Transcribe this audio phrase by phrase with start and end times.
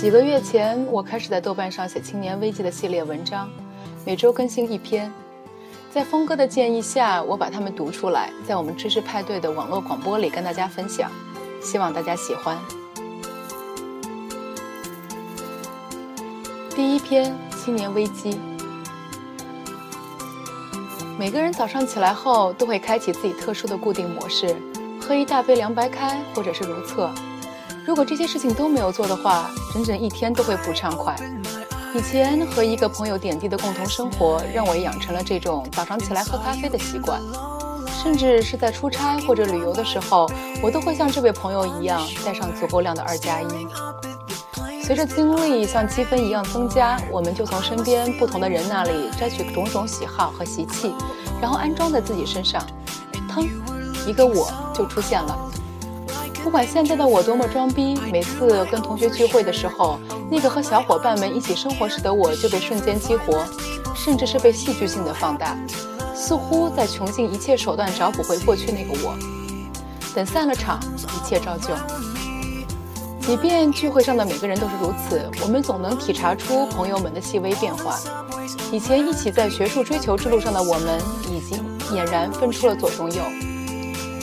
[0.00, 3.50] 几个月前，我开始在豆瓣上写青年危机的系列文章，
[4.02, 5.12] 每周更新一篇。
[5.92, 11.10] 在峰哥的建议下，我把它们读出来，在我们知识派对的网络广播里跟大家分享，
[11.62, 12.56] 希望大家喜欢。
[16.74, 18.40] 第一篇青年危机。
[21.18, 24.56] 每个人早上起来后都会开启自己特殊的固定模式，
[24.98, 27.10] 喝一大杯凉白开，或者是如厕。
[27.90, 31.16] 如果这些事情都没有做的话，整整一天都会不畅快。
[31.92, 37.20] 以前和一个朋友点滴的共同生活，让我养成了这种早上起来喝咖啡的习惯。
[38.00, 40.30] 甚至是在出差或者旅游的时候，
[40.62, 43.46] 我都会像这位朋友一样带上足够量的二加一。
[44.84, 50.94] 随着经历像积分一样增加，我们就从身边不同的人那里摘取种种喜好和习气，
[51.42, 52.64] 然后安装在自己身上，
[53.28, 53.44] 腾，
[54.06, 55.36] 一个我就出现了。
[56.42, 63.44] 不管现在的我多么装逼，每次跟同学聚会的时候，那个和小伙伴们一起生活时的我就被瞬间激活，
[63.94, 65.56] 甚至是被戏剧性的放大，
[66.14, 69.14] 似乎在穷尽一切手段找补回过去那个我。
[70.14, 71.68] 等散了场，一切照旧。
[73.20, 77.96] 即便聚会上的每个人都是如此，我们总能体察出朋友们的细微变化。
[78.72, 81.00] 以前一起在学术追求之路上的我们，
[81.30, 83.22] 已经俨然分出了左中右。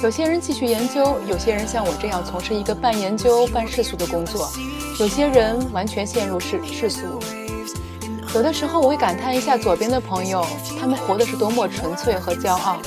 [0.04, 4.48] 有些人继续研究，有些人像我这样从事一个半研究半世俗的工作，
[5.00, 7.02] 有些人完全陷入世世俗。
[8.36, 10.46] 有的时候我会感叹一下左边的朋友，
[10.80, 12.78] 他们活的是多么纯粹和骄傲；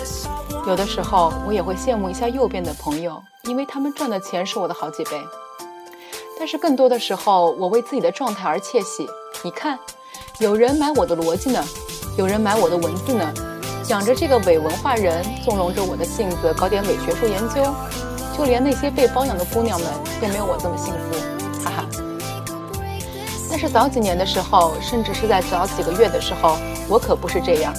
[0.68, 5.20] 有的时候我也会羡慕一下右边的朋友，因为他们赚的钱是我的好几倍。
[6.38, 9.08] 但是更多的时候，我为自己的状态而窃喜。
[9.42, 9.76] 你看，
[10.38, 11.62] 有人买我的逻辑呢，
[12.16, 13.34] 有人买我的文字呢。
[13.90, 17.74] 想着这个伪文化人纵容着我的性子搞点伪学术研究，
[18.38, 19.90] 就连那些被包养的姑娘们
[20.22, 21.84] 都没有我这么幸福，哈哈。
[23.50, 26.56] 但是早几年的时候，甚至是在早几个月的时候，
[26.88, 27.74] 我可不是这样，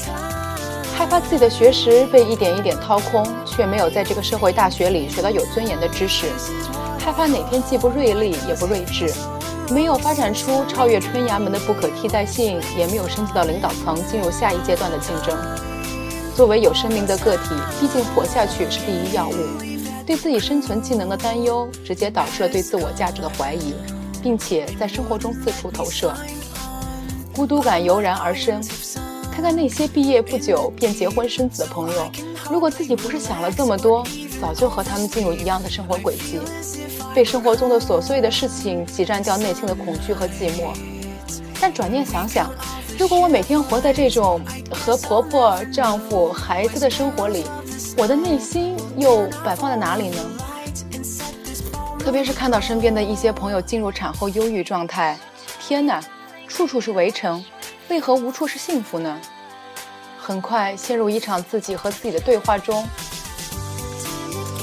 [0.93, 6.25] 害怕自己的学识被一点一点掏空，却没有在这个社会大学里学到有尊严的知识，
[6.99, 9.09] 害怕哪天既不锐利也不睿智，
[9.69, 15.70] 没有发展出超越春衙门的不可替代性，也没有升级到领导层进入下一阶段的竞争。
[16.35, 17.49] 作为有生命的个体，
[17.79, 19.35] 毕竟活下去是第一要务。
[20.05, 23.73] 对自己生存技能的担忧，直接导致了对自我价值的怀疑，
[24.23, 26.13] 并且在生活中四处投射，
[27.33, 28.61] 孤独感油然而生。
[29.31, 32.11] 看看那些毕业不久便结婚生子的朋友，
[32.49, 34.03] 如果自己不是想了这么多，
[34.41, 36.39] 早就和他们进入一样的生活轨迹，
[37.13, 40.73] 被生活中的琐碎的事情挤占掉内心的恐惧和寂寞。
[41.59, 42.49] 但转念想想。
[43.01, 44.39] 如果我每天活在这种
[44.69, 47.43] 和婆婆、丈夫、孩子的生活里，
[47.97, 50.17] 我的内心又摆放在哪里呢？
[51.97, 55.17] 特别是看到身边的一些朋友进入产后忧郁状态，
[55.59, 55.99] 天哪，
[56.47, 57.43] 处处是围城，
[57.89, 59.19] 为何无处是幸福呢？
[60.19, 62.87] 很快陷入一场自己和自己的对话中，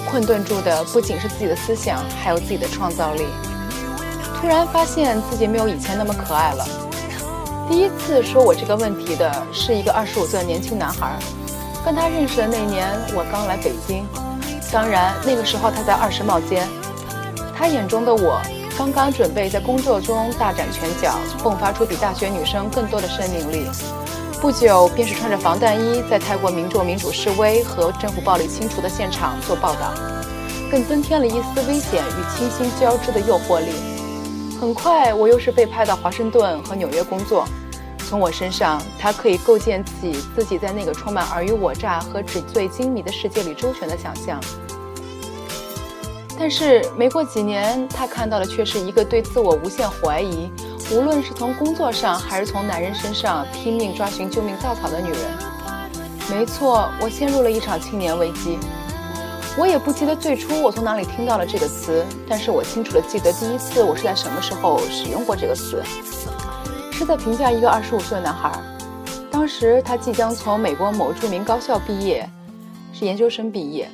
[0.08, 3.26] 困顿住的不仅是自己的思想，还有自己的创造力。
[4.40, 6.87] 突然发现自己没有以前那么可爱了。
[7.68, 11.18] 第一次说我这个问题的是一个二十五岁的年轻男孩，
[11.84, 14.06] 跟他认识的那年我刚来北京，
[14.72, 16.66] 当然那个时候他在二十冒尖，
[17.54, 18.40] 他眼中的我
[18.78, 23.68] 刚刚准备在工作中大展拳脚，迸发出比大学女生更多的生命力，
[24.40, 29.92] 不久便是穿着防弹衣在泰国民众民主示威和政府暴力清除的现场做报道，
[30.70, 33.72] 更增添了一丝危险与清新交织的诱惑力。
[34.58, 37.46] 很快，我又是被派到华盛顿和纽约工作。
[38.08, 44.40] 从我身上，他可以构建起自己在那个充满尔虞我诈和纸醉金迷的世界里周旋的想象。
[46.38, 50.50] 但是，没过几年，他看到的却是一个对自我无限怀疑，
[50.90, 55.20] 无论是从工作上还是从男人身上拼命抓寻救命稻草的女人。
[56.30, 58.58] 没错，我陷入了一场青年危机。
[59.58, 65.82] 我也不记得最初我从哪里听到了这个词，但是我清楚的记得第一次我是在什么时候使用过这个词，
[66.98, 68.50] 是在评价一个二十五岁的男孩。
[69.30, 72.28] 当时他即将从美国某著名高校毕业，
[72.92, 73.88] 是研究生毕业。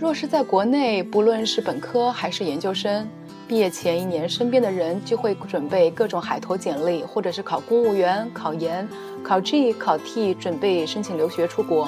[0.00, 3.06] 若是在国内，不论是本科还是研究生，
[3.46, 8.88] 毕业前一年，身边的人就会准备各种海投简历，或者是考公务员、考研、
[9.22, 11.86] 考 G、考 T，准备申请留学出国。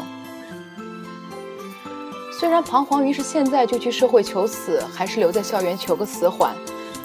[2.39, 6.55] 虽然彷徨于是现在就去社会求死，还是留在校园求个死缓，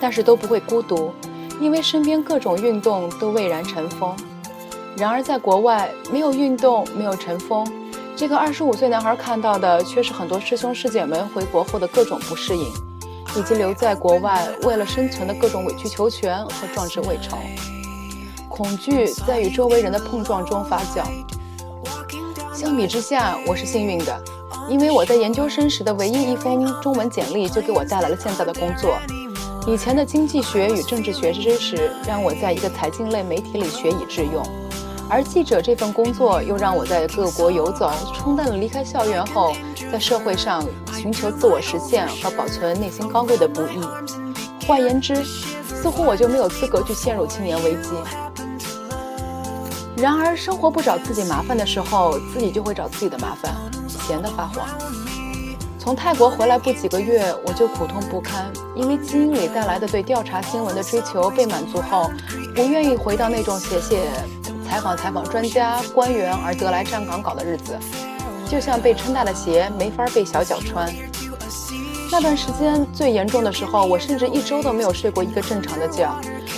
[0.01, 1.13] 但是都不会孤独，
[1.59, 4.15] 因为身边各种运动都蔚然成风。
[4.95, 7.65] 然而在国外，没有运动，没有成风，
[8.15, 12.65] 这个二十五岁男孩看到的却是很多师兄师姐们回国后的各种不适应。
[13.35, 17.35] 以及留在国外为了生存的各种委曲求全和壮志未酬。
[18.47, 21.03] 恐惧在与周围人的碰撞中发酵。
[22.53, 24.23] 相比之下，我是幸运的，
[24.69, 28.99] 因为我在研究生时的唯一一封中文简历就给我带来了现在的工作。
[29.65, 34.45] 以前的经济学与政治学知识让我在一个财经类媒体里学以致用，
[35.09, 39.55] 而记者这份工作又让我在各国游走，冲淡了离开校园后
[39.89, 43.79] 在社会上寻求自我实现和保存内心高贵的不易。
[44.67, 47.89] 换言之，似乎我就没有资格去陷入青年危机。
[49.95, 53.55] 然而，生活不找自己麻烦的时候，自己就会找自己的麻烦，
[53.87, 54.67] 闲得发慌。
[55.83, 62.09] 从泰国回来不几个月，我就苦痛不堪，因为基因里带来的对调查新闻的追求被满足后，
[62.55, 64.07] 不愿意回到那种写写、
[64.65, 67.77] 采访采访专家、官员而得来站岗稿的日子，
[68.49, 70.89] 就像被撑大的鞋没法被小脚穿。
[72.09, 76.09] 那段时间最严重的时候，我甚至一周都没有睡过一个正常的觉。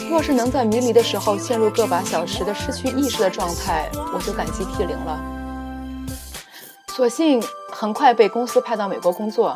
[0.07, 5.34] 若是能在迷离的时候陷入个把小时的失去意识的状态，我就感激涕零了。
[6.95, 9.53] 所幸很快被公司派到美国工作。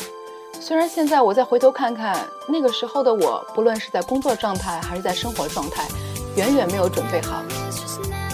[0.60, 5.88] 虽然现在我再回头看看那个时候的我，不论是在工作状态还是在生活状态，
[6.36, 7.42] 远远没有准备好。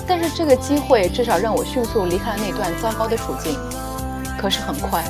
[0.08, 3.56] 但是这个机会至少让我迅速离开了那段糟糕的处境。
[4.40, 5.04] 可是很快，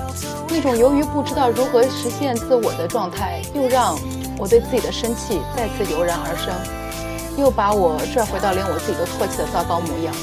[0.49, 3.97] 那种由于不知道如何实现自我的状态，又让
[4.37, 6.53] 我对自己的生气再次油然而生，
[7.41, 10.13] 又把我拽回到连我自己都唾弃的糟糕模样。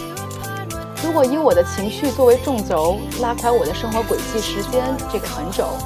[1.03, 4.83] 如果以我的情绪作为纵轴，拉开我的生活轨迹时间
[5.13, 5.77] 这个横轴，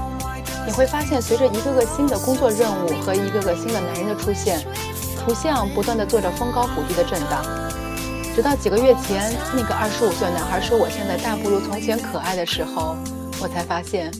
[0.66, 4.60] 你会发现，随着一个个新的工作任务和一个个新的男人的出现，
[5.18, 7.42] 图像不断的做着风高谷低的震荡。
[8.34, 12.94] 直到几个月前，那个二十五岁男孩说我现在大不如从前可爱的时候，
[13.40, 14.12] 我才发现，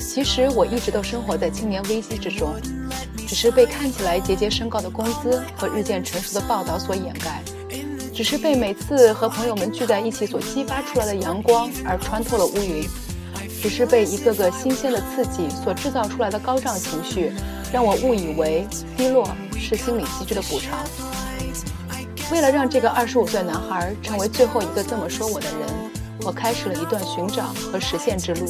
[0.00, 2.54] 其实我一直都生活在青年危机之中，
[3.26, 7.42] 只是被看起来节节升高的工资和日渐成熟的报道所掩盖，
[8.16, 12.88] 只是被每次和朋友们聚在一起所激发出来的阳光而穿透了乌云，
[13.60, 17.30] 只是被一个个新鲜的刺激所制造出来的高涨情绪，
[17.70, 18.66] 让我误以为
[18.96, 19.28] 低落
[19.58, 20.78] 是心理机制的补偿。
[22.32, 25.68] 为了让这个二十五岁男孩成为最后一个这么说我的人，
[26.22, 28.46] 我开始了一段寻找和实现之路。